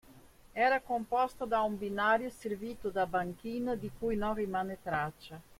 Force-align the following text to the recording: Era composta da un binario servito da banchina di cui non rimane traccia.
Era 0.53 0.79
composta 0.79 1.45
da 1.45 1.61
un 1.61 1.77
binario 1.77 2.31
servito 2.31 2.89
da 2.89 3.05
banchina 3.05 3.75
di 3.75 3.91
cui 3.99 4.15
non 4.15 4.33
rimane 4.33 4.79
traccia. 4.81 5.39